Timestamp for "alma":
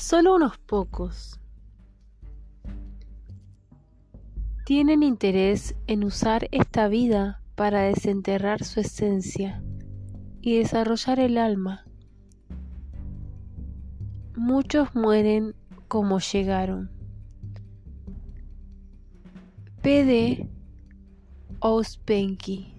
11.36-11.84